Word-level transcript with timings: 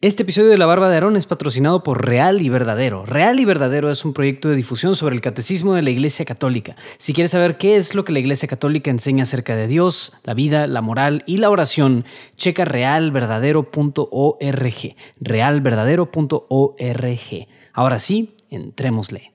Este 0.00 0.22
episodio 0.22 0.50
de 0.50 0.58
La 0.58 0.66
Barba 0.66 0.88
de 0.88 0.94
Aarón 0.94 1.16
es 1.16 1.26
patrocinado 1.26 1.82
por 1.82 2.06
Real 2.06 2.40
y 2.40 2.48
Verdadero. 2.48 3.04
Real 3.04 3.40
y 3.40 3.44
Verdadero 3.44 3.90
es 3.90 4.04
un 4.04 4.12
proyecto 4.12 4.48
de 4.48 4.54
difusión 4.54 4.94
sobre 4.94 5.16
el 5.16 5.20
catecismo 5.20 5.74
de 5.74 5.82
la 5.82 5.90
Iglesia 5.90 6.24
Católica. 6.24 6.76
Si 6.98 7.12
quieres 7.12 7.32
saber 7.32 7.56
qué 7.56 7.76
es 7.76 7.96
lo 7.96 8.04
que 8.04 8.12
la 8.12 8.20
Iglesia 8.20 8.48
Católica 8.48 8.92
enseña 8.92 9.24
acerca 9.24 9.56
de 9.56 9.66
Dios, 9.66 10.12
la 10.22 10.34
vida, 10.34 10.68
la 10.68 10.82
moral 10.82 11.24
y 11.26 11.38
la 11.38 11.50
oración, 11.50 12.04
checa 12.36 12.64
realverdadero.org. 12.64 14.94
Realverdadero.org. 15.20 17.48
Ahora 17.72 17.98
sí, 17.98 18.36
entrémosle. 18.50 19.32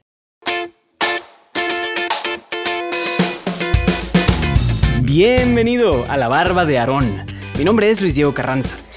Bienvenido 5.01 6.05
a 6.07 6.15
La 6.15 6.29
Barba 6.29 6.63
de 6.63 6.79
Aarón. 6.79 7.25
Mi 7.57 7.65
nombre 7.65 7.89
es 7.89 7.99
Luis 7.99 8.15
Diego 8.15 8.33
Carranza. 8.33 8.77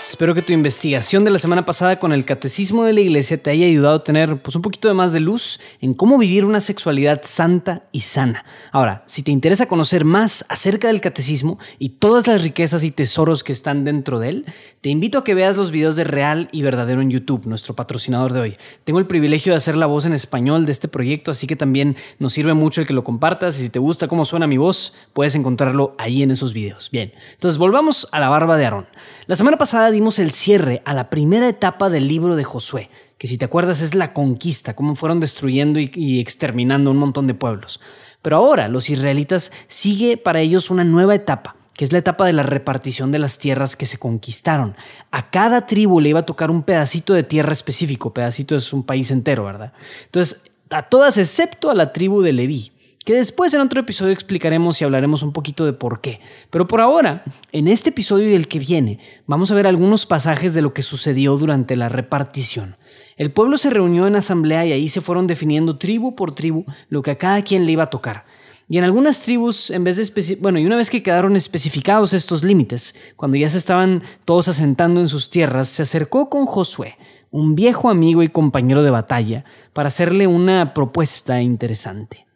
Espero 0.00 0.34
que 0.34 0.42
tu 0.42 0.52
investigación 0.52 1.24
de 1.24 1.30
la 1.30 1.38
semana 1.38 1.66
pasada 1.66 1.98
con 1.98 2.12
el 2.12 2.24
catecismo 2.24 2.84
de 2.84 2.92
la 2.92 3.00
iglesia 3.00 3.42
te 3.42 3.50
haya 3.50 3.66
ayudado 3.66 3.96
a 3.96 4.04
tener 4.04 4.40
pues, 4.40 4.54
un 4.56 4.62
poquito 4.62 4.88
de 4.88 4.94
más 4.94 5.12
de 5.12 5.20
luz 5.20 5.60
en 5.80 5.92
cómo 5.92 6.18
vivir 6.18 6.44
una 6.44 6.60
sexualidad 6.60 7.22
santa 7.24 7.82
y 7.92 8.00
sana. 8.00 8.44
Ahora, 8.72 9.02
si 9.06 9.22
te 9.22 9.30
interesa 9.30 9.66
conocer 9.66 10.04
más 10.04 10.46
acerca 10.48 10.88
del 10.88 11.00
catecismo 11.00 11.58
y 11.78 11.90
todas 11.90 12.26
las 12.26 12.42
riquezas 12.42 12.84
y 12.84 12.90
tesoros 12.90 13.44
que 13.44 13.52
están 13.52 13.84
dentro 13.84 14.18
de 14.18 14.28
él, 14.30 14.46
te 14.80 14.88
invito 14.88 15.18
a 15.18 15.24
que 15.24 15.34
veas 15.34 15.56
los 15.56 15.70
videos 15.70 15.96
de 15.96 16.04
Real 16.04 16.48
y 16.52 16.62
Verdadero 16.62 17.02
en 17.02 17.10
YouTube, 17.10 17.46
nuestro 17.46 17.74
patrocinador 17.74 18.32
de 18.32 18.40
hoy. 18.40 18.56
Tengo 18.84 19.00
el 19.00 19.06
privilegio 19.06 19.52
de 19.52 19.56
hacer 19.56 19.76
la 19.76 19.86
voz 19.86 20.06
en 20.06 20.14
español 20.14 20.64
de 20.64 20.72
este 20.72 20.88
proyecto, 20.88 21.32
así 21.32 21.46
que 21.46 21.56
también 21.56 21.96
nos 22.18 22.32
sirve 22.32 22.54
mucho 22.54 22.80
el 22.80 22.86
que 22.86 22.94
lo 22.94 23.04
compartas 23.04 23.58
y 23.58 23.64
si 23.64 23.70
te 23.70 23.78
gusta 23.78 24.08
cómo 24.08 24.24
suena 24.24 24.46
mi 24.46 24.58
voz, 24.58 24.94
puedes 25.12 25.34
encontrarlo 25.34 25.94
ahí 25.98 26.22
en 26.22 26.30
esos 26.30 26.54
videos. 26.54 26.90
Bien, 26.90 27.12
entonces 27.32 27.58
volvamos 27.58 28.08
a 28.12 28.20
la 28.20 28.28
barba 28.28 28.56
de 28.56 28.64
Aarón. 28.64 28.86
La 29.26 29.36
semana 29.36 29.58
pasada 29.58 29.87
dimos 29.90 30.18
el 30.18 30.32
cierre 30.32 30.82
a 30.84 30.94
la 30.94 31.10
primera 31.10 31.48
etapa 31.48 31.90
del 31.90 32.08
libro 32.08 32.36
de 32.36 32.44
Josué, 32.44 32.90
que 33.18 33.26
si 33.26 33.38
te 33.38 33.44
acuerdas 33.44 33.80
es 33.80 33.94
la 33.94 34.12
conquista, 34.12 34.74
cómo 34.74 34.94
fueron 34.94 35.20
destruyendo 35.20 35.80
y, 35.80 36.20
exterminando 36.20 36.90
un 36.90 36.96
montón 36.96 37.26
de 37.26 37.34
pueblos. 37.34 37.80
Pero 38.22 38.36
ahora 38.36 38.68
los 38.68 38.90
israelitas 38.90 39.52
sigue 39.66 40.16
para 40.16 40.40
ellos 40.40 40.70
una 40.70 40.84
nueva 40.84 41.14
etapa, 41.14 41.56
que 41.74 41.84
es 41.84 41.92
la 41.92 41.98
etapa 41.98 42.26
de 42.26 42.32
la 42.32 42.42
repartición 42.42 43.12
de 43.12 43.18
las 43.18 43.38
tierras 43.38 43.76
que 43.76 43.86
se 43.86 43.98
conquistaron. 43.98 44.76
A 45.10 45.30
cada 45.30 45.66
tribu 45.66 46.00
le 46.00 46.10
iba 46.10 46.20
a 46.20 46.26
tocar 46.26 46.50
un 46.50 46.62
pedacito 46.62 47.14
de 47.14 47.22
tierra 47.22 47.52
específico, 47.52 48.12
pedacito 48.12 48.56
es 48.56 48.72
un 48.72 48.82
país 48.84 49.10
entero, 49.10 49.44
¿verdad? 49.44 49.72
Entonces, 50.06 50.50
a 50.70 50.82
todas 50.82 51.18
excepto 51.18 51.70
a 51.70 51.74
la 51.74 51.92
tribu 51.92 52.22
de 52.22 52.32
Leví 52.32 52.72
que 53.08 53.14
después 53.14 53.54
en 53.54 53.62
otro 53.62 53.80
episodio 53.80 54.12
explicaremos 54.12 54.78
y 54.78 54.84
hablaremos 54.84 55.22
un 55.22 55.32
poquito 55.32 55.64
de 55.64 55.72
por 55.72 56.02
qué. 56.02 56.20
Pero 56.50 56.66
por 56.66 56.82
ahora, 56.82 57.24
en 57.52 57.66
este 57.66 57.88
episodio 57.88 58.28
y 58.28 58.34
el 58.34 58.48
que 58.48 58.58
viene, 58.58 58.98
vamos 59.26 59.50
a 59.50 59.54
ver 59.54 59.66
algunos 59.66 60.04
pasajes 60.04 60.52
de 60.52 60.60
lo 60.60 60.74
que 60.74 60.82
sucedió 60.82 61.38
durante 61.38 61.74
la 61.74 61.88
repartición. 61.88 62.76
El 63.16 63.32
pueblo 63.32 63.56
se 63.56 63.70
reunió 63.70 64.06
en 64.06 64.16
asamblea 64.16 64.66
y 64.66 64.72
ahí 64.72 64.90
se 64.90 65.00
fueron 65.00 65.26
definiendo 65.26 65.78
tribu 65.78 66.14
por 66.14 66.34
tribu 66.34 66.66
lo 66.90 67.00
que 67.00 67.12
a 67.12 67.16
cada 67.16 67.40
quien 67.40 67.64
le 67.64 67.72
iba 67.72 67.84
a 67.84 67.88
tocar. 67.88 68.26
Y 68.68 68.76
en 68.76 68.84
algunas 68.84 69.22
tribus, 69.22 69.70
en 69.70 69.84
vez 69.84 69.96
de 69.96 70.36
bueno, 70.42 70.58
y 70.58 70.66
una 70.66 70.76
vez 70.76 70.90
que 70.90 71.02
quedaron 71.02 71.34
especificados 71.34 72.12
estos 72.12 72.44
límites, 72.44 72.94
cuando 73.16 73.38
ya 73.38 73.48
se 73.48 73.56
estaban 73.56 74.02
todos 74.26 74.48
asentando 74.48 75.00
en 75.00 75.08
sus 75.08 75.30
tierras, 75.30 75.68
se 75.68 75.80
acercó 75.80 76.28
con 76.28 76.44
Josué, 76.44 76.98
un 77.30 77.54
viejo 77.54 77.88
amigo 77.88 78.22
y 78.22 78.28
compañero 78.28 78.82
de 78.82 78.90
batalla, 78.90 79.46
para 79.72 79.88
hacerle 79.88 80.26
una 80.26 80.74
propuesta 80.74 81.40
interesante. 81.40 82.27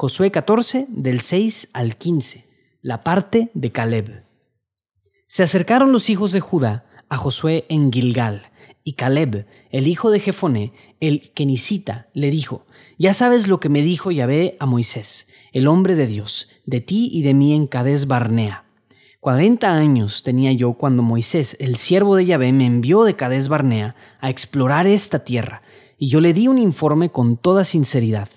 Josué 0.00 0.30
14 0.30 0.86
del 0.90 1.20
6 1.20 1.70
al 1.72 1.96
15, 1.96 2.44
la 2.82 3.02
parte 3.02 3.50
de 3.54 3.72
Caleb. 3.72 4.22
Se 5.26 5.42
acercaron 5.42 5.90
los 5.90 6.08
hijos 6.08 6.30
de 6.30 6.38
Judá 6.38 6.86
a 7.08 7.16
Josué 7.16 7.64
en 7.68 7.90
Gilgal, 7.92 8.48
y 8.84 8.92
Caleb, 8.92 9.48
el 9.72 9.88
hijo 9.88 10.12
de 10.12 10.20
Jefoné, 10.20 10.72
el 11.00 11.32
kenisita, 11.32 12.10
le 12.14 12.30
dijo, 12.30 12.64
Ya 12.96 13.12
sabes 13.12 13.48
lo 13.48 13.58
que 13.58 13.70
me 13.70 13.82
dijo 13.82 14.12
Yahvé 14.12 14.56
a 14.60 14.66
Moisés, 14.66 15.30
el 15.52 15.66
hombre 15.66 15.96
de 15.96 16.06
Dios, 16.06 16.48
de 16.64 16.80
ti 16.80 17.08
y 17.10 17.22
de 17.22 17.34
mí 17.34 17.52
en 17.52 17.66
Cades 17.66 18.06
Barnea. 18.06 18.66
Cuarenta 19.18 19.72
años 19.74 20.22
tenía 20.22 20.52
yo 20.52 20.74
cuando 20.74 21.02
Moisés, 21.02 21.56
el 21.58 21.74
siervo 21.74 22.14
de 22.14 22.24
Yahvé, 22.24 22.52
me 22.52 22.66
envió 22.66 23.02
de 23.02 23.16
Cades 23.16 23.48
Barnea 23.48 23.96
a 24.20 24.30
explorar 24.30 24.86
esta 24.86 25.24
tierra, 25.24 25.62
y 25.98 26.06
yo 26.06 26.20
le 26.20 26.34
di 26.34 26.46
un 26.46 26.58
informe 26.58 27.10
con 27.10 27.36
toda 27.36 27.64
sinceridad, 27.64 28.28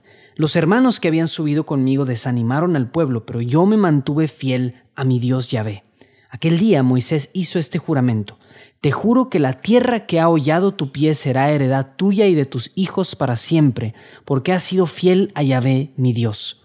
los 0.41 0.56
hermanos 0.56 1.00
que 1.00 1.07
habían 1.07 1.28
subido 1.28 1.68
conmigo 1.68 2.03
desanimaron 2.03 2.75
al 2.75 2.90
pueblo, 2.90 3.28
pero 3.28 3.41
yo 3.41 3.68
me 3.68 3.78
mantuve 3.78 4.28
fiel 4.28 4.74
a 4.96 5.03
mi 5.03 5.19
Dios 5.19 5.50
Yahvé. 5.50 5.84
Aquel 6.31 6.57
día 6.57 6.81
Moisés 6.81 7.29
hizo 7.34 7.59
este 7.59 7.78
juramento. 7.78 8.40
Te 8.79 8.91
juro 8.91 9.29
que 9.29 9.38
la 9.38 9.62
tierra 9.62 10.07
que 10.07 10.19
ha 10.19 10.29
hollado 10.29 10.74
tu 10.74 10.91
pie 10.91 11.13
será 11.13 11.52
heredad 11.52 11.96
tuya 11.96 12.25
y 12.25 12.34
de 12.34 12.47
tus 12.47 12.72
hijos 12.74 13.16
para 13.16 13.35
siempre, 13.35 13.94
porque 14.25 14.52
has 14.52 14.63
sido 14.63 14.88
fiel 14.88 15.31
a 15.35 15.44
Yahvé, 15.44 15.91
mi 15.96 16.12
Dios. 16.12 16.63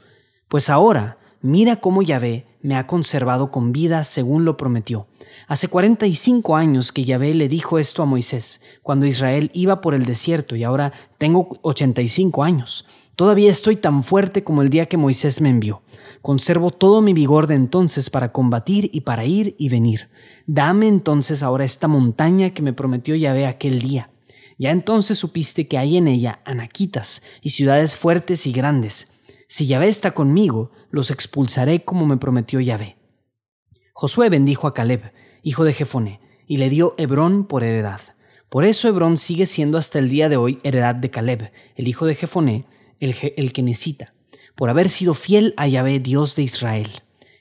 Pues 0.49 0.71
ahora, 0.71 1.19
mira 1.43 1.77
cómo 1.77 2.01
Yahvé 2.01 2.47
me 2.63 2.77
ha 2.77 2.87
conservado 2.87 3.51
con 3.51 3.73
vida 3.73 4.05
según 4.05 4.47
lo 4.47 4.57
prometió. 4.57 5.07
Hace 5.49 5.69
cuarenta 5.69 6.07
y 6.07 6.15
cinco 6.15 6.57
años 6.57 6.93
que 6.93 7.05
Yahvé 7.05 7.35
le 7.35 7.47
dijo 7.47 7.79
esto 7.79 8.03
a 8.03 8.07
Moisés, 8.07 8.65
cuando 8.83 9.05
Israel 9.05 9.51
iba 9.53 9.83
por 9.83 9.93
el 9.93 10.07
desierto, 10.07 10.57
y 10.57 10.65
ahora 10.65 10.95
tengo 11.19 11.59
ochenta 11.61 12.01
y 12.01 12.09
cinco 12.09 12.43
años. 12.43 12.87
Todavía 13.17 13.51
estoy 13.51 13.77
tan 13.77 14.05
fuerte 14.05 14.45
como 14.45 14.61
el 14.61 14.69
día 14.69 14.85
que 14.85 14.99
Moisés 14.99 15.41
me 15.41 15.49
envió. 15.49 15.83
Conservo 16.21 16.71
todo 16.71 17.01
mi 17.01 17.15
vigor 17.15 17.47
de 17.47 17.55
entonces 17.55 18.11
para 18.11 18.31
combatir 18.31 18.91
y 18.93 19.01
para 19.01 19.25
ir 19.25 19.57
y 19.59 19.71
venir. 19.71 20.11
Dame 20.47 20.87
entonces 20.87 21.43
ahora 21.43 21.65
esta 21.65 21.89
montaña 21.89 22.51
que 22.51 22.61
me 22.61 22.75
prometió 22.75 23.15
Yahvé 23.15 23.47
aquel 23.47 23.81
día. 23.81 24.11
Ya 24.59 24.71
entonces 24.71 25.17
supiste 25.17 25.67
que 25.67 25.79
hay 25.79 25.97
en 25.97 26.09
ella 26.09 26.41
anaquitas 26.45 27.23
y 27.41 27.51
ciudades 27.51 27.97
fuertes 27.97 28.47
y 28.47 28.53
grandes. 28.53 29.15
Si 29.49 29.67
Yahvé 29.67 29.89
está 29.89 30.11
conmigo, 30.11 30.73
los 30.91 31.11
expulsaré 31.11 31.85
como 31.85 32.05
me 32.05 32.19
prometió 32.19 32.61
Yahvé. 32.61 32.99
Josué 33.95 34.29
bendijo 34.29 34.67
a 34.67 34.75
Caleb, 34.75 35.13
hijo 35.43 35.65
de 35.65 35.73
Jefoné, 35.73 36.21
y 36.47 36.59
le 36.59 36.69
dio 36.69 36.95
Hebrón 36.99 37.47
por 37.47 37.65
heredad. 37.65 38.01
Por 38.51 38.65
eso 38.65 38.89
Hebrón 38.89 39.17
sigue 39.17 39.47
siendo 39.47 39.79
hasta 39.79 39.99
el 39.99 40.11
día 40.11 40.29
de 40.29 40.37
hoy 40.37 40.61
heredad 40.65 40.95
de 40.95 41.11
Caleb, 41.11 41.51
el 41.77 41.89
hijo 41.89 42.05
de 42.05 42.15
Jefoné, 42.15 42.67
el, 43.01 43.53
que 43.53 43.63
necesita, 43.63 44.15
por 44.55 44.71
haber 44.71 44.89
sido 44.89 45.15
fiel 45.15 45.55
a 45.57 45.67
Yahvé, 45.67 46.01
Dios 46.01 46.37
de 46.37 46.43
Israel. 46.43 46.91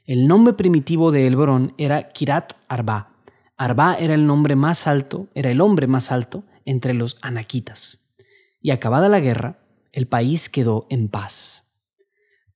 El 0.06 0.28
nombre 0.28 0.54
primitivo 0.54 1.12
de 1.12 1.26
Hebrón 1.26 1.74
era 1.78 2.10
Kirat 2.10 2.54
Arba. 2.68 3.14
Arba 3.58 3.96
era 3.96 4.14
el 4.14 4.28
nombre 4.28 4.56
más 4.56 4.88
alto, 4.88 5.30
era 5.34 5.50
el 5.50 5.62
hombre 5.62 5.88
más 5.88 6.12
alto 6.12 6.44
entre 6.66 6.94
los 6.94 7.18
anaquitas. 7.22 8.14
Y 8.62 8.72
acabada 8.72 9.10
la 9.10 9.20
guerra, 9.20 9.60
el 9.92 10.08
país 10.08 10.50
quedó 10.50 10.88
en 10.90 11.08
paz. 11.08 11.72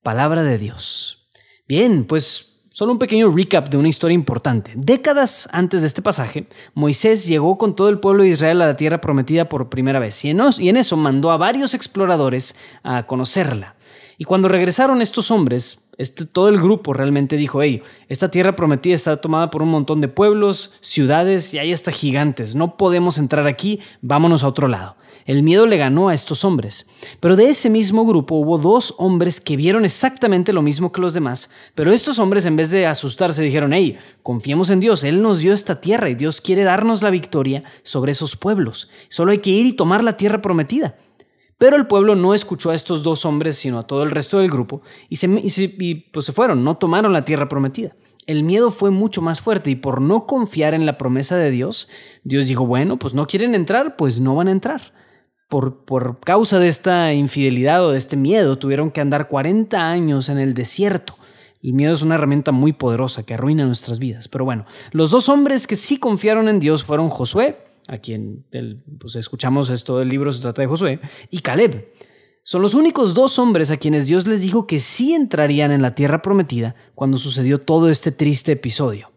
Palabra 0.02 0.42
de 0.42 0.58
Dios. 0.58 1.28
Bien, 1.66 2.04
pues 2.04 2.49
Solo 2.72 2.92
un 2.92 3.00
pequeño 3.00 3.34
recap 3.34 3.68
de 3.68 3.76
una 3.76 3.88
historia 3.88 4.14
importante. 4.14 4.70
Décadas 4.76 5.48
antes 5.50 5.80
de 5.80 5.88
este 5.88 6.02
pasaje, 6.02 6.46
Moisés 6.72 7.26
llegó 7.26 7.58
con 7.58 7.74
todo 7.74 7.88
el 7.88 7.98
pueblo 7.98 8.22
de 8.22 8.28
Israel 8.28 8.62
a 8.62 8.66
la 8.66 8.76
tierra 8.76 9.00
prometida 9.00 9.48
por 9.48 9.68
primera 9.68 9.98
vez 9.98 10.24
y 10.24 10.30
en, 10.30 10.76
eso 10.76 10.96
mandó 10.96 11.32
a 11.32 11.36
varios 11.36 11.74
exploradores 11.74 12.54
a 12.84 13.08
conocerla. 13.08 13.74
Y 14.18 14.24
cuando 14.24 14.46
regresaron 14.46 15.02
estos 15.02 15.32
hombres, 15.32 15.88
este, 15.98 16.26
todo 16.26 16.48
el 16.48 16.58
grupo 16.58 16.94
realmente 16.94 17.36
dijo, 17.36 17.60
hey, 17.60 17.82
esta 18.08 18.30
tierra 18.30 18.54
prometida 18.54 18.94
está 18.94 19.16
tomada 19.16 19.50
por 19.50 19.62
un 19.62 19.70
montón 19.70 20.00
de 20.00 20.06
pueblos, 20.06 20.72
ciudades 20.80 21.52
y 21.52 21.58
hay 21.58 21.72
hasta 21.72 21.90
gigantes, 21.90 22.54
no 22.54 22.76
podemos 22.76 23.18
entrar 23.18 23.48
aquí, 23.48 23.80
vámonos 24.00 24.44
a 24.44 24.48
otro 24.48 24.68
lado. 24.68 24.94
El 25.26 25.42
miedo 25.42 25.66
le 25.66 25.76
ganó 25.76 26.08
a 26.08 26.14
estos 26.14 26.44
hombres. 26.44 26.86
Pero 27.20 27.36
de 27.36 27.48
ese 27.48 27.70
mismo 27.70 28.04
grupo 28.04 28.36
hubo 28.36 28.58
dos 28.58 28.94
hombres 28.98 29.40
que 29.40 29.56
vieron 29.56 29.84
exactamente 29.84 30.52
lo 30.52 30.62
mismo 30.62 30.92
que 30.92 31.00
los 31.00 31.14
demás, 31.14 31.50
pero 31.74 31.92
estos 31.92 32.18
hombres 32.18 32.46
en 32.46 32.56
vez 32.56 32.70
de 32.70 32.86
asustarse 32.86 33.42
dijeron, 33.42 33.72
hey, 33.72 33.98
confiemos 34.22 34.70
en 34.70 34.80
Dios, 34.80 35.04
Él 35.04 35.22
nos 35.22 35.38
dio 35.38 35.52
esta 35.52 35.80
tierra 35.80 36.08
y 36.10 36.14
Dios 36.14 36.40
quiere 36.40 36.64
darnos 36.64 37.02
la 37.02 37.10
victoria 37.10 37.64
sobre 37.82 38.12
esos 38.12 38.36
pueblos. 38.36 38.90
Solo 39.08 39.32
hay 39.32 39.38
que 39.38 39.50
ir 39.50 39.66
y 39.66 39.72
tomar 39.72 40.02
la 40.02 40.16
tierra 40.16 40.42
prometida. 40.42 40.96
Pero 41.58 41.76
el 41.76 41.86
pueblo 41.86 42.14
no 42.14 42.34
escuchó 42.34 42.70
a 42.70 42.74
estos 42.74 43.02
dos 43.02 43.26
hombres, 43.26 43.56
sino 43.56 43.78
a 43.78 43.82
todo 43.82 44.02
el 44.02 44.10
resto 44.10 44.38
del 44.38 44.50
grupo, 44.50 44.80
y 45.10 45.16
se, 45.16 45.28
pues 46.10 46.32
fueron, 46.32 46.64
no 46.64 46.76
tomaron 46.76 47.12
la 47.12 47.24
tierra 47.24 47.48
prometida 47.48 47.94
el 48.26 48.44
miedo 48.44 48.70
fue 48.70 48.90
mucho 48.90 49.22
más 49.22 49.40
fuerte 49.40 49.70
y 49.70 49.74
por 49.74 50.00
no 50.00 50.26
confiar 50.26 50.72
en 50.72 50.86
la 50.86 50.98
promesa 50.98 51.36
de 51.36 51.50
Dios, 51.50 51.88
Dios 52.22 52.46
dijo, 52.46 52.64
bueno, 52.64 52.96
pues 52.96 53.12
no 53.12 53.26
quieren 53.26 53.56
entrar, 53.56 53.96
pues 53.96 54.20
no 54.20 54.36
van 54.36 54.46
a 54.46 54.52
entrar 54.52 54.92
por, 55.50 56.20
causa 56.20 56.60
de 56.60 56.68
esta 56.68 57.12
infidelidad 57.12 57.84
o 57.84 57.90
de 57.90 57.98
este 57.98 58.16
miedo, 58.16 58.56
tuvieron 58.56 58.90
que 58.90 59.00
andar 59.00 59.28
40 59.28 59.90
años 59.90 60.28
en 60.28 60.38
el 60.38 60.54
desierto. 60.54 61.16
El 61.60 61.74
miedo 61.74 61.92
es 61.92 62.02
una 62.02 62.14
herramienta 62.14 62.52
muy 62.52 62.72
poderosa 62.72 63.24
que 63.26 63.34
arruina 63.34 63.66
nuestras 63.66 63.98
vidas. 63.98 64.28
Pero 64.28 64.44
bueno, 64.44 64.64
los 64.92 65.10
dos 65.10 65.28
hombres 65.28 65.66
que 65.66 65.76
sí 65.76 65.98
confiaron 65.98 66.48
en 66.48 66.60
Dios 66.60 66.84
fueron 66.84 67.10
Josué, 67.10 67.58
a 67.88 67.98
quien 67.98 68.46
pues, 68.98 69.16
escuchamos 69.16 69.68
esto 69.70 69.98
del 69.98 70.08
libro, 70.08 70.32
se 70.32 70.40
trata 70.40 70.62
de 70.62 70.68
Josué, 70.68 71.00
y 71.30 71.40
Caleb. 71.40 71.92
Son 72.44 72.62
los 72.62 72.74
únicos 72.74 73.12
dos 73.12 73.38
hombres 73.38 73.70
a 73.70 73.76
quienes 73.76 74.06
Dios 74.06 74.26
les 74.26 74.40
dijo 74.40 74.66
que 74.66 74.78
sí 74.78 75.14
entrarían 75.14 75.72
en 75.72 75.82
la 75.82 75.94
tierra 75.94 76.22
prometida 76.22 76.76
cuando 76.94 77.18
sucedió 77.18 77.60
todo 77.60 77.90
este 77.90 78.12
triste 78.12 78.52
episodio. 78.52 79.10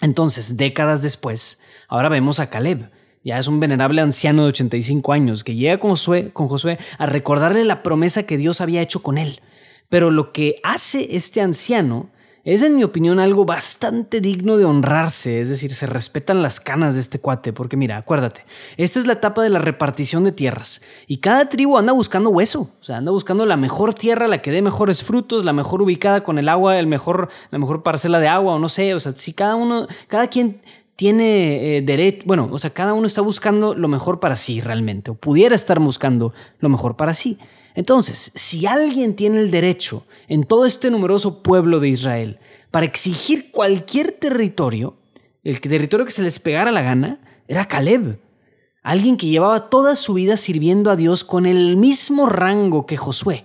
Entonces, 0.00 0.56
décadas 0.56 1.02
después, 1.02 1.60
ahora 1.86 2.08
vemos 2.08 2.40
a 2.40 2.48
Caleb. 2.48 2.90
Ya 3.26 3.40
es 3.40 3.48
un 3.48 3.58
venerable 3.58 4.02
anciano 4.02 4.42
de 4.42 4.50
85 4.50 5.12
años 5.12 5.42
que 5.42 5.56
llega 5.56 5.80
con 5.80 5.90
Josué, 5.90 6.30
con 6.32 6.46
Josué 6.46 6.78
a 6.96 7.06
recordarle 7.06 7.64
la 7.64 7.82
promesa 7.82 8.22
que 8.22 8.36
Dios 8.36 8.60
había 8.60 8.82
hecho 8.82 9.02
con 9.02 9.18
él. 9.18 9.40
Pero 9.88 10.12
lo 10.12 10.32
que 10.32 10.60
hace 10.62 11.16
este 11.16 11.40
anciano 11.40 12.10
es 12.44 12.62
en 12.62 12.76
mi 12.76 12.84
opinión 12.84 13.18
algo 13.18 13.44
bastante 13.44 14.20
digno 14.20 14.58
de 14.58 14.64
honrarse, 14.64 15.40
es 15.40 15.48
decir, 15.48 15.72
se 15.72 15.86
respetan 15.86 16.40
las 16.40 16.60
canas 16.60 16.94
de 16.94 17.00
este 17.00 17.18
cuate, 17.18 17.52
porque 17.52 17.76
mira, 17.76 17.96
acuérdate, 17.96 18.44
esta 18.76 19.00
es 19.00 19.08
la 19.08 19.14
etapa 19.14 19.42
de 19.42 19.48
la 19.48 19.58
repartición 19.58 20.22
de 20.22 20.30
tierras 20.30 20.80
y 21.08 21.16
cada 21.16 21.48
tribu 21.48 21.76
anda 21.78 21.92
buscando 21.92 22.30
hueso, 22.30 22.70
o 22.80 22.84
sea, 22.84 22.98
anda 22.98 23.10
buscando 23.10 23.44
la 23.44 23.56
mejor 23.56 23.92
tierra, 23.92 24.28
la 24.28 24.40
que 24.40 24.52
dé 24.52 24.62
mejores 24.62 25.02
frutos, 25.02 25.44
la 25.44 25.52
mejor 25.52 25.82
ubicada 25.82 26.22
con 26.22 26.38
el 26.38 26.48
agua, 26.48 26.78
el 26.78 26.86
mejor, 26.86 27.28
la 27.50 27.58
mejor 27.58 27.82
parcela 27.82 28.20
de 28.20 28.28
agua 28.28 28.54
o 28.54 28.58
no 28.60 28.68
sé, 28.68 28.94
o 28.94 29.00
sea, 29.00 29.10
si 29.16 29.32
cada 29.32 29.56
uno, 29.56 29.88
cada 30.06 30.28
quien 30.28 30.60
tiene 30.96 31.76
eh, 31.76 31.82
derecho, 31.82 32.22
bueno, 32.26 32.48
o 32.50 32.58
sea, 32.58 32.70
cada 32.70 32.94
uno 32.94 33.06
está 33.06 33.20
buscando 33.20 33.74
lo 33.74 33.86
mejor 33.86 34.18
para 34.18 34.34
sí 34.34 34.60
realmente, 34.60 35.10
o 35.10 35.14
pudiera 35.14 35.54
estar 35.54 35.78
buscando 35.78 36.32
lo 36.58 36.68
mejor 36.68 36.96
para 36.96 37.14
sí. 37.14 37.38
Entonces, 37.74 38.32
si 38.34 38.66
alguien 38.66 39.14
tiene 39.14 39.38
el 39.38 39.50
derecho 39.50 40.06
en 40.28 40.44
todo 40.44 40.64
este 40.64 40.90
numeroso 40.90 41.42
pueblo 41.42 41.78
de 41.78 41.90
Israel 41.90 42.38
para 42.70 42.86
exigir 42.86 43.50
cualquier 43.50 44.12
territorio, 44.12 44.96
el 45.44 45.60
territorio 45.60 46.06
que 46.06 46.12
se 46.12 46.22
les 46.22 46.38
pegara 46.38 46.72
la 46.72 46.80
gana, 46.80 47.20
era 47.46 47.68
Caleb. 47.68 48.18
Alguien 48.82 49.18
que 49.18 49.26
llevaba 49.26 49.68
toda 49.68 49.94
su 49.94 50.14
vida 50.14 50.38
sirviendo 50.38 50.90
a 50.90 50.96
Dios 50.96 51.22
con 51.22 51.44
el 51.44 51.76
mismo 51.76 52.26
rango 52.26 52.86
que 52.86 52.96
Josué. 52.96 53.44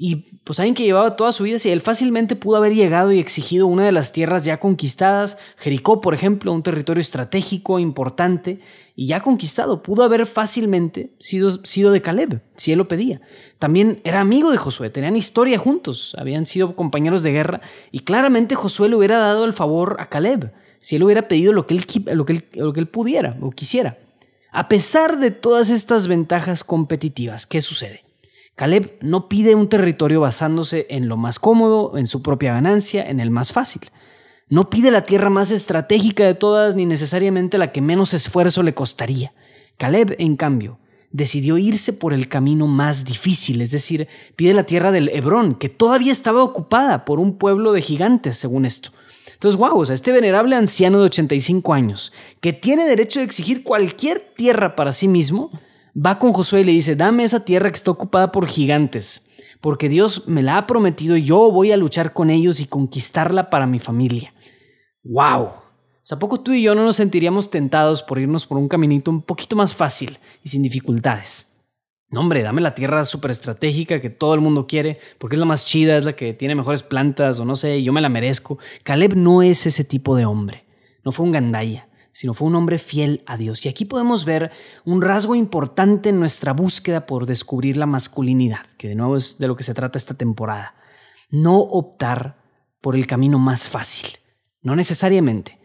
Y 0.00 0.38
pues 0.44 0.60
alguien 0.60 0.76
que 0.76 0.84
llevaba 0.84 1.16
toda 1.16 1.32
su 1.32 1.42
vida, 1.42 1.58
si 1.58 1.70
él 1.70 1.80
fácilmente 1.80 2.36
pudo 2.36 2.56
haber 2.56 2.72
llegado 2.72 3.10
y 3.10 3.18
exigido 3.18 3.66
una 3.66 3.84
de 3.84 3.90
las 3.90 4.12
tierras 4.12 4.44
ya 4.44 4.60
conquistadas, 4.60 5.38
Jericó, 5.56 6.00
por 6.00 6.14
ejemplo, 6.14 6.52
un 6.52 6.62
territorio 6.62 7.00
estratégico 7.00 7.80
importante 7.80 8.60
y 8.94 9.08
ya 9.08 9.18
conquistado, 9.18 9.82
pudo 9.82 10.04
haber 10.04 10.24
fácilmente 10.26 11.16
sido, 11.18 11.64
sido 11.64 11.90
de 11.90 12.00
Caleb, 12.00 12.42
si 12.54 12.70
él 12.70 12.78
lo 12.78 12.86
pedía. 12.86 13.20
También 13.58 14.00
era 14.04 14.20
amigo 14.20 14.52
de 14.52 14.56
Josué, 14.56 14.88
tenían 14.88 15.16
historia 15.16 15.58
juntos, 15.58 16.14
habían 16.16 16.46
sido 16.46 16.76
compañeros 16.76 17.24
de 17.24 17.32
guerra 17.32 17.60
y 17.90 18.00
claramente 18.00 18.54
Josué 18.54 18.88
le 18.88 18.94
hubiera 18.94 19.18
dado 19.18 19.44
el 19.44 19.52
favor 19.52 19.96
a 19.98 20.08
Caleb, 20.08 20.52
si 20.78 20.94
él 20.94 21.02
hubiera 21.02 21.26
pedido 21.26 21.52
lo 21.52 21.66
que 21.66 21.74
él, 21.74 21.84
lo 22.12 22.24
que 22.24 22.48
lo 22.52 22.72
que 22.72 22.78
él 22.78 22.88
pudiera 22.88 23.36
o 23.40 23.50
quisiera. 23.50 23.98
A 24.52 24.68
pesar 24.68 25.18
de 25.18 25.32
todas 25.32 25.70
estas 25.70 26.06
ventajas 26.06 26.62
competitivas, 26.62 27.46
¿qué 27.48 27.60
sucede? 27.60 28.07
Caleb 28.58 28.98
no 29.02 29.28
pide 29.28 29.54
un 29.54 29.68
territorio 29.68 30.20
basándose 30.20 30.88
en 30.90 31.06
lo 31.06 31.16
más 31.16 31.38
cómodo, 31.38 31.96
en 31.96 32.08
su 32.08 32.22
propia 32.22 32.54
ganancia, 32.54 33.08
en 33.08 33.20
el 33.20 33.30
más 33.30 33.52
fácil. 33.52 33.82
No 34.48 34.68
pide 34.68 34.90
la 34.90 35.04
tierra 35.04 35.30
más 35.30 35.52
estratégica 35.52 36.26
de 36.26 36.34
todas 36.34 36.74
ni 36.74 36.84
necesariamente 36.84 37.56
la 37.56 37.70
que 37.70 37.80
menos 37.80 38.14
esfuerzo 38.14 38.64
le 38.64 38.74
costaría. 38.74 39.32
Caleb, 39.76 40.16
en 40.18 40.34
cambio, 40.34 40.80
decidió 41.12 41.56
irse 41.56 41.92
por 41.92 42.12
el 42.12 42.26
camino 42.26 42.66
más 42.66 43.04
difícil, 43.04 43.62
es 43.62 43.70
decir, 43.70 44.08
pide 44.34 44.54
la 44.54 44.64
tierra 44.64 44.90
del 44.90 45.10
Hebrón, 45.10 45.54
que 45.54 45.68
todavía 45.68 46.10
estaba 46.10 46.42
ocupada 46.42 47.04
por 47.04 47.20
un 47.20 47.38
pueblo 47.38 47.72
de 47.72 47.80
gigantes, 47.80 48.38
según 48.38 48.66
esto. 48.66 48.90
Entonces, 49.34 49.56
wow, 49.56 49.78
o 49.78 49.84
sea, 49.84 49.94
este 49.94 50.10
venerable 50.10 50.56
anciano 50.56 50.98
de 50.98 51.04
85 51.04 51.74
años, 51.74 52.12
que 52.40 52.52
tiene 52.52 52.86
derecho 52.86 53.20
de 53.20 53.26
exigir 53.26 53.62
cualquier 53.62 54.18
tierra 54.18 54.74
para 54.74 54.92
sí 54.92 55.06
mismo, 55.06 55.52
va 55.98 56.18
con 56.18 56.32
Josué 56.32 56.60
y 56.60 56.64
le 56.64 56.72
dice, 56.72 56.96
dame 56.96 57.24
esa 57.24 57.44
tierra 57.44 57.70
que 57.70 57.76
está 57.76 57.90
ocupada 57.90 58.30
por 58.30 58.46
gigantes, 58.46 59.28
porque 59.60 59.88
Dios 59.88 60.28
me 60.28 60.42
la 60.42 60.58
ha 60.58 60.66
prometido 60.66 61.16
y 61.16 61.24
yo 61.24 61.50
voy 61.50 61.72
a 61.72 61.76
luchar 61.76 62.12
con 62.12 62.30
ellos 62.30 62.60
y 62.60 62.66
conquistarla 62.66 63.50
para 63.50 63.66
mi 63.66 63.78
familia. 63.78 64.32
¡Wow! 65.02 65.48
Sea, 66.02 66.18
poco 66.18 66.40
tú 66.40 66.52
y 66.52 66.62
yo 66.62 66.74
no 66.74 66.84
nos 66.84 66.96
sentiríamos 66.96 67.50
tentados 67.50 68.02
por 68.02 68.18
irnos 68.18 68.46
por 68.46 68.56
un 68.56 68.68
caminito 68.68 69.10
un 69.10 69.22
poquito 69.22 69.56
más 69.56 69.74
fácil 69.74 70.18
y 70.42 70.48
sin 70.48 70.62
dificultades. 70.62 71.56
No, 72.10 72.20
hombre, 72.20 72.42
dame 72.42 72.62
la 72.62 72.74
tierra 72.74 73.04
súper 73.04 73.30
estratégica 73.30 74.00
que 74.00 74.08
todo 74.08 74.32
el 74.32 74.40
mundo 74.40 74.66
quiere, 74.66 74.98
porque 75.18 75.36
es 75.36 75.40
la 75.40 75.44
más 75.44 75.66
chida, 75.66 75.98
es 75.98 76.06
la 76.06 76.16
que 76.16 76.32
tiene 76.32 76.54
mejores 76.54 76.82
plantas, 76.82 77.38
o 77.38 77.44
no 77.44 77.56
sé, 77.56 77.82
yo 77.82 77.92
me 77.92 78.00
la 78.00 78.08
merezco. 78.08 78.58
Caleb 78.82 79.14
no 79.14 79.42
es 79.42 79.66
ese 79.66 79.84
tipo 79.84 80.16
de 80.16 80.24
hombre. 80.24 80.64
No 81.04 81.12
fue 81.12 81.26
un 81.26 81.32
gandaya 81.32 81.87
sino 82.12 82.34
fue 82.34 82.48
un 82.48 82.56
hombre 82.56 82.78
fiel 82.78 83.22
a 83.26 83.36
Dios. 83.36 83.64
Y 83.64 83.68
aquí 83.68 83.84
podemos 83.84 84.24
ver 84.24 84.50
un 84.84 85.02
rasgo 85.02 85.34
importante 85.34 86.08
en 86.08 86.18
nuestra 86.18 86.52
búsqueda 86.52 87.06
por 87.06 87.26
descubrir 87.26 87.76
la 87.76 87.86
masculinidad, 87.86 88.66
que 88.76 88.88
de 88.88 88.94
nuevo 88.94 89.16
es 89.16 89.38
de 89.38 89.46
lo 89.46 89.56
que 89.56 89.62
se 89.62 89.74
trata 89.74 89.98
esta 89.98 90.14
temporada. 90.14 90.74
No 91.30 91.58
optar 91.58 92.38
por 92.80 92.96
el 92.96 93.06
camino 93.06 93.38
más 93.38 93.68
fácil, 93.68 94.18
no 94.62 94.74
necesariamente. 94.74 95.58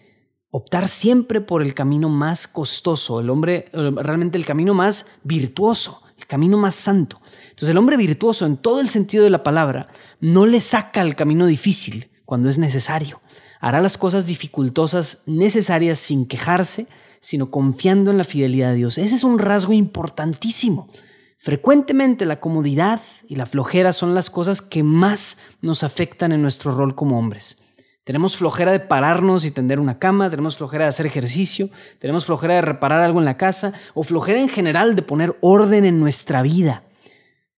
Optar 0.52 0.88
siempre 0.88 1.42
por 1.42 1.64
el 1.64 1.74
camino 1.74 2.10
más 2.10 2.48
costoso, 2.48 3.20
el 3.20 3.32
hombre, 3.32 3.70
realmente 3.74 4.38
el 4.38 4.46
camino 4.46 4.76
más 4.76 5.14
virtuoso, 5.24 6.04
el 6.18 6.28
camino 6.28 6.60
más 6.60 6.76
santo. 6.76 7.20
Entonces 7.50 7.70
el 7.70 7.78
hombre 7.78 7.98
virtuoso 7.98 8.46
en 8.46 8.58
todo 8.58 8.80
el 8.80 8.90
sentido 8.90 9.24
de 9.24 9.32
la 9.32 9.42
palabra 9.42 9.88
no 10.20 10.46
le 10.46 10.62
saca 10.62 11.02
el 11.02 11.16
camino 11.16 11.48
difícil 11.48 12.12
cuando 12.26 12.50
es 12.50 12.60
necesario 12.60 13.23
hará 13.64 13.80
las 13.80 13.98
cosas 13.98 14.26
dificultosas 14.26 15.24
necesarias 15.26 15.98
sin 15.98 16.26
quejarse, 16.26 16.86
sino 17.22 17.50
confiando 17.50 18.12
en 18.12 18.18
la 18.18 18.26
fidelidad 18.26 18.72
de 18.72 18.76
Dios. 18.76 18.98
Ese 18.98 19.16
es 19.16 19.24
un 19.24 19.40
rasgo 19.40 19.72
importantísimo. 19.72 20.90
Frecuentemente 21.38 22.26
la 22.26 22.42
comodidad 22.42 23.00
y 23.30 23.36
la 23.36 23.46
flojera 23.46 23.94
son 23.94 24.14
las 24.16 24.30
cosas 24.30 24.62
que 24.62 24.84
más 24.84 25.38
nos 25.62 25.86
afectan 25.86 26.34
en 26.34 26.42
nuestro 26.42 26.76
rol 26.76 26.94
como 26.94 27.18
hombres. 27.18 27.64
Tenemos 28.04 28.36
flojera 28.36 28.74
de 28.74 28.82
pararnos 28.82 29.46
y 29.46 29.52
tender 29.52 29.80
una 29.80 29.98
cama, 29.98 30.30
tenemos 30.30 30.58
flojera 30.58 30.84
de 30.84 30.90
hacer 30.90 31.06
ejercicio, 31.06 31.70
tenemos 32.00 32.26
flojera 32.26 32.56
de 32.56 32.64
reparar 32.64 33.00
algo 33.00 33.20
en 33.20 33.26
la 33.26 33.38
casa 33.38 33.72
o 33.94 34.04
flojera 34.04 34.42
en 34.42 34.50
general 34.50 34.94
de 34.94 35.04
poner 35.04 35.38
orden 35.40 35.86
en 35.86 36.02
nuestra 36.02 36.42
vida. 36.42 36.84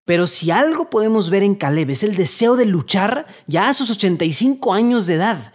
Pero 0.05 0.27
si 0.27 0.51
algo 0.51 0.91
podemos 0.91 1.31
ver 1.31 1.41
en 1.41 1.55
Caleb 1.55 1.89
es 1.89 2.03
el 2.03 2.15
deseo 2.15 2.55
de 2.55 2.67
luchar 2.67 3.25
ya 3.47 3.69
a 3.69 3.73
sus 3.73 3.89
85 3.89 4.71
años 4.71 5.07
de 5.07 5.15
edad 5.15 5.51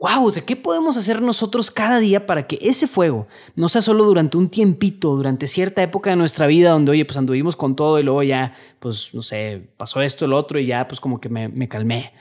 wow, 0.00 0.24
o 0.24 0.30
sea, 0.30 0.44
¿qué 0.44 0.56
podemos 0.56 0.96
hacer 0.96 1.20
nosotros 1.20 1.70
cada 1.70 1.98
día 2.00 2.26
para 2.26 2.46
que 2.46 2.58
ese 2.62 2.86
fuego 2.86 3.28
no 3.54 3.68
sea 3.68 3.82
solo 3.82 4.04
durante 4.04 4.38
un 4.38 4.48
tiempito, 4.48 5.14
durante 5.14 5.46
cierta 5.46 5.82
época 5.82 6.08
de 6.08 6.16
nuestra 6.16 6.46
vida 6.46 6.70
donde, 6.70 6.92
oye, 6.92 7.04
pues 7.04 7.18
anduvimos 7.18 7.54
con 7.54 7.76
todo 7.76 7.98
y 7.98 8.02
luego 8.02 8.22
ya, 8.22 8.54
pues, 8.78 9.12
no 9.12 9.20
sé, 9.20 9.70
pasó 9.76 10.00
esto, 10.00 10.24
el 10.24 10.32
otro 10.32 10.58
y 10.58 10.66
ya, 10.66 10.88
pues 10.88 11.00
como 11.00 11.20
que 11.20 11.28
me, 11.28 11.48
me 11.48 11.68
calmé. 11.68 12.14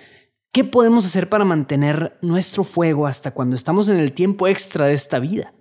¿Qué 0.51 0.65
podemos 0.65 1.05
hacer 1.05 1.29
para 1.29 1.45
mantener 1.45 2.17
nuestro 2.21 2.65
fuego 2.65 3.07
hasta 3.07 3.31
cuando 3.31 3.55
estamos 3.55 3.87
en 3.87 3.97
el 3.97 4.11
tiempo 4.11 4.47
extra 4.47 4.87
de 4.87 4.93
esta 4.93 5.19
vida? 5.19 5.53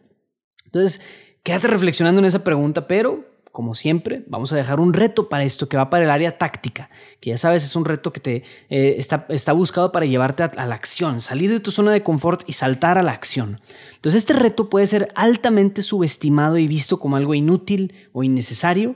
Entonces, 0.65 1.01
quédate 1.45 1.69
reflexionando 1.69 2.19
en 2.19 2.25
esa 2.25 2.43
pregunta, 2.43 2.89
pero 2.89 3.28
como 3.53 3.75
siempre, 3.75 4.25
vamos 4.27 4.53
a 4.53 4.57
dejar 4.57 4.81
un 4.81 4.93
reto 4.93 5.29
para 5.29 5.45
esto 5.45 5.69
que 5.69 5.77
va 5.77 5.91
para 5.91 6.05
el 6.05 6.11
área 6.11 6.39
táctica, 6.39 6.91
que 7.21 7.31
ya 7.31 7.37
sabes 7.37 7.65
es 7.65 7.75
un 7.77 7.85
reto 7.85 8.13
que 8.13 8.21
te 8.21 8.37
eh, 8.69 8.97
está, 8.99 9.27
está, 9.31 9.53
buscado 9.53 9.91
para 9.91 10.07
llevarte 10.07 10.43
a, 10.43 10.67
la 10.67 10.75
acción, 10.75 11.21
salir 11.21 11.51
de 11.51 11.61
tu 11.61 11.71
zona 11.71 11.93
de 11.93 12.03
confort 12.03 12.43
y 12.47 12.53
saltar 12.53 12.99
a 12.99 13.03
la 13.03 13.13
acción. 13.13 13.61
Entonces 13.95 14.23
este 14.23 14.35
reto 14.35 14.69
puede 14.69 14.87
ser 14.87 15.09
altamente 15.15 15.83
subestimado 15.83 16.59
y 16.59 16.69
visto 16.69 16.99
como 16.99 17.17
algo 17.17 17.35
inútil 17.35 17.95
o 18.13 18.23
innecesario, 18.23 18.95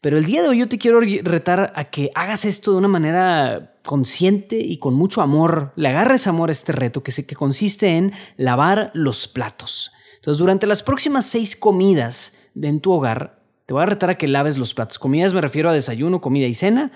pero 0.00 0.16
el 0.16 0.26
día 0.26 0.42
de 0.42 0.48
hoy 0.48 0.58
yo 0.58 0.68
te 0.68 0.78
quiero 0.78 1.00
retar 1.00 1.72
a 1.74 1.84
que 1.84 2.10
hagas 2.14 2.44
esto 2.44 2.70
de 2.70 2.78
una 2.78 2.88
manera 2.88 3.74
consciente 3.84 4.58
y 4.58 4.78
con 4.78 4.94
mucho 4.94 5.22
amor, 5.22 5.72
le 5.74 5.88
agarres 5.88 6.26
amor 6.26 6.50
a 6.50 6.52
este 6.52 6.72
reto 6.72 7.02
que, 7.02 7.12
que 7.12 7.34
consiste 7.34 7.96
en 7.96 8.12
lavar 8.36 8.92
los 8.94 9.26
platos. 9.26 9.90
Entonces 10.16 10.38
durante 10.38 10.66
las 10.66 10.82
próximas 10.82 11.26
seis 11.26 11.56
comidas 11.56 12.36
en 12.54 12.80
tu 12.80 12.92
hogar, 12.92 13.37
te 13.68 13.74
voy 13.74 13.82
a 13.82 13.86
retar 13.86 14.08
a 14.08 14.16
que 14.16 14.26
laves 14.26 14.56
los 14.56 14.72
platos. 14.72 14.98
Comidas 14.98 15.34
me 15.34 15.42
refiero 15.42 15.68
a 15.68 15.74
desayuno, 15.74 16.22
comida 16.22 16.46
y 16.46 16.54
cena. 16.54 16.90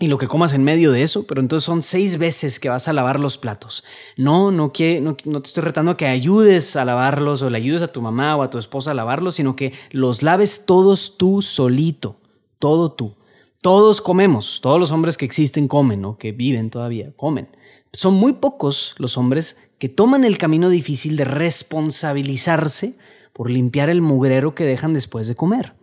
Y 0.00 0.08
lo 0.08 0.18
que 0.18 0.26
comas 0.26 0.52
en 0.52 0.64
medio 0.64 0.90
de 0.90 1.02
eso, 1.02 1.24
pero 1.24 1.40
entonces 1.40 1.64
son 1.64 1.84
seis 1.84 2.18
veces 2.18 2.58
que 2.58 2.68
vas 2.68 2.88
a 2.88 2.92
lavar 2.92 3.20
los 3.20 3.38
platos. 3.38 3.84
No, 4.16 4.50
no, 4.50 4.72
que, 4.72 5.00
no, 5.00 5.14
te 5.14 5.46
estoy 5.46 5.62
retando 5.62 5.92
a 5.92 5.96
que 5.96 6.06
ayudes 6.06 6.74
a 6.74 6.84
lavarlos 6.84 7.42
o 7.42 7.50
le 7.50 7.58
ayudes 7.58 7.82
a 7.82 7.92
tu 7.92 8.02
mamá 8.02 8.34
o 8.34 8.42
a 8.42 8.50
tu 8.50 8.58
esposa 8.58 8.90
a 8.90 8.94
lavarlos, 8.94 9.36
sino 9.36 9.54
que 9.54 9.72
los 9.92 10.24
laves 10.24 10.66
todos 10.66 11.16
tú 11.16 11.42
solito, 11.42 12.16
todo 12.58 12.90
tú. 12.90 13.14
Todos 13.62 14.00
comemos, 14.00 14.58
todos 14.60 14.80
los 14.80 14.90
hombres 14.90 15.16
que 15.16 15.26
existen 15.26 15.68
comen 15.68 16.04
o 16.04 16.18
que 16.18 16.32
viven 16.32 16.70
todavía, 16.70 17.12
comen. 17.14 17.50
Son 17.92 18.14
muy 18.14 18.32
pocos 18.32 18.96
los 18.98 19.16
hombres 19.16 19.70
que 19.78 19.88
toman 19.88 20.24
el 20.24 20.38
camino 20.38 20.70
difícil 20.70 21.16
de 21.16 21.24
responsabilizarse 21.24 22.96
por 23.38 23.50
limpiar 23.50 23.88
el 23.88 24.00
mugrero 24.00 24.52
que 24.56 24.64
dejan 24.64 24.92
después 24.92 25.28
de 25.28 25.36
comer. 25.36 25.74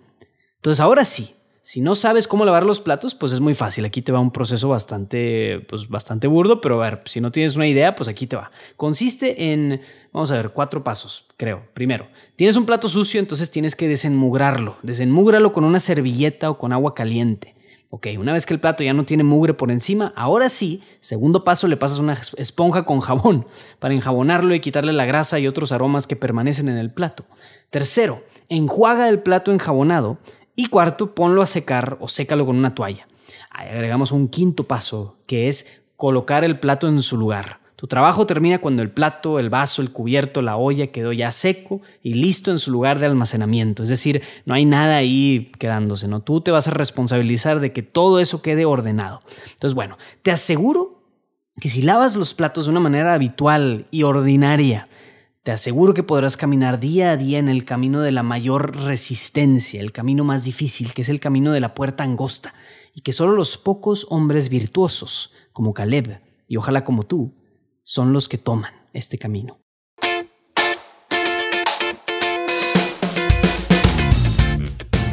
Entonces 0.58 0.82
ahora 0.82 1.06
sí, 1.06 1.36
Si 1.68 1.82
no 1.82 1.96
sabes 1.96 2.28
cómo 2.28 2.46
lavar 2.46 2.64
los 2.64 2.80
platos, 2.80 3.16
pues 3.16 3.32
es 3.32 3.40
muy 3.40 3.56
fácil. 3.56 3.86
Aquí 3.86 4.04
te 4.04 4.12
va 4.12 4.20
un 4.20 4.30
proceso 4.30 4.70
bastante, 4.70 5.66
pues 5.68 5.90
bastante 5.90 6.28
burdo, 6.28 6.62
pero 6.62 6.80
a 6.80 6.92
ver, 6.92 7.02
si 7.06 7.20
no 7.20 7.32
tienes 7.32 7.56
una 7.56 7.66
idea, 7.66 7.96
pues 7.96 8.08
aquí 8.08 8.28
te 8.28 8.36
va. 8.36 8.52
Consiste 8.78 9.52
en, 9.52 9.82
vamos 10.14 10.32
a 10.32 10.36
ver, 10.36 10.52
cuatro 10.52 10.84
pasos, 10.84 11.26
creo. 11.38 11.64
Primero, 11.74 12.08
tienes 12.36 12.56
un 12.56 12.68
plato 12.68 12.88
sucio, 12.88 13.20
entonces 13.20 13.50
tienes 13.50 13.76
que 13.76 13.88
desenmugrarlo. 13.88 14.78
Desenmúgralo 14.84 15.54
con 15.54 15.64
una 15.64 15.80
servilleta 15.80 16.52
o 16.52 16.60
con 16.60 16.72
agua 16.72 16.94
caliente. 16.94 17.55
Ok, 17.90 18.08
una 18.18 18.34
vez 18.34 18.46
que 18.46 18.54
el 18.54 18.60
plato 18.60 18.84
ya 18.84 18.94
no 18.94 19.06
tiene 19.06 19.24
mugre 19.24 19.54
por 19.54 19.72
encima, 19.72 20.12
ahora 20.16 20.50
sí, 20.50 20.84
segundo 21.00 21.44
paso, 21.44 21.68
le 21.68 21.78
pasas 21.78 22.00
una 22.00 22.18
esponja 22.38 22.84
con 22.84 23.00
jabón 23.00 23.46
para 23.80 23.94
enjabonarlo 23.94 24.54
y 24.56 24.60
quitarle 24.60 24.92
la 24.92 25.06
grasa 25.06 25.40
y 25.40 25.48
otros 25.48 25.72
aromas 25.72 26.08
que 26.08 26.16
permanecen 26.16 26.68
en 26.70 26.78
el 26.78 26.92
plato. 26.92 27.26
Tercero, 27.70 28.24
enjuaga 28.50 29.08
el 29.08 29.22
plato 29.22 29.52
enjabonado 29.52 30.18
y 30.56 30.68
cuarto, 30.68 31.14
ponlo 31.14 31.42
a 31.42 31.46
secar 31.46 31.98
o 32.00 32.08
sécalo 32.08 32.46
con 32.46 32.58
una 32.58 32.76
toalla. 32.76 33.08
Ahí 33.50 33.70
agregamos 33.70 34.12
un 34.12 34.28
quinto 34.28 34.66
paso, 34.66 35.18
que 35.28 35.48
es 35.48 35.84
colocar 35.96 36.44
el 36.44 36.60
plato 36.60 36.88
en 36.88 37.02
su 37.02 37.18
lugar. 37.18 37.60
Tu 37.76 37.88
trabajo 37.88 38.26
termina 38.26 38.60
cuando 38.60 38.82
el 38.82 38.90
plato, 38.90 39.38
el 39.38 39.50
vaso, 39.50 39.82
el 39.82 39.92
cubierto, 39.92 40.42
la 40.42 40.56
olla 40.56 40.88
quedó 40.88 41.12
ya 41.12 41.32
seco 41.34 41.82
y 42.02 42.14
listo 42.14 42.52
en 42.52 42.60
su 42.60 42.72
lugar 42.72 43.00
de 43.00 43.06
almacenamiento. 43.06 43.84
Es 43.84 43.90
decir, 43.90 44.22
no 44.46 44.54
hay 44.54 44.64
nada 44.64 44.96
ahí 44.96 45.52
quedándose, 45.60 46.08
¿no? 46.08 46.22
Tú 46.22 46.40
te 46.40 46.52
vas 46.52 46.70
a 46.70 46.72
responsabilizar 46.72 47.60
de 47.60 47.74
que 47.74 47.84
todo 47.84 48.22
eso 48.22 48.42
quede 48.42 48.64
ordenado. 48.64 49.22
Entonces, 49.52 49.76
bueno, 49.76 49.98
te 50.22 50.32
aseguro 50.32 51.04
que 51.60 51.68
si 51.68 51.82
lavas 51.82 52.16
los 52.16 52.34
platos 52.34 52.66
de 52.66 52.72
una 52.72 52.80
manera 52.80 53.14
habitual 53.14 53.88
y 53.92 54.04
ordinaria, 54.04 54.88
te 55.44 55.52
aseguro 55.52 55.94
que 55.94 56.02
podrás 56.02 56.38
caminar 56.38 56.80
día 56.80 57.12
a 57.12 57.18
día 57.18 57.40
en 57.40 57.50
el 57.50 57.66
camino 57.66 58.02
de 58.02 58.12
la 58.12 58.24
mayor 58.24 58.78
resistencia, 58.86 59.82
el 59.82 59.92
camino 59.92 60.24
más 60.24 60.44
difícil, 60.44 60.94
que 60.94 61.02
es 61.02 61.10
el 61.10 61.20
camino 61.20 61.52
de 61.52 61.60
la 61.60 61.76
puerta 61.76 62.04
angosta, 62.04 62.54
y 62.94 63.02
que 63.02 63.12
solo 63.12 63.34
los 63.34 63.58
pocos 63.58 64.08
hombres 64.10 64.50
virtuosos, 64.50 65.34
como 65.52 65.74
Caleb, 65.74 66.22
y 66.48 66.58
ojalá 66.58 66.84
como 66.84 67.04
tú, 67.04 67.34
son 67.86 68.14
los 68.14 68.28
que 68.28 68.40
toman 68.40 68.74
este 68.94 69.20
camino. 69.20 69.62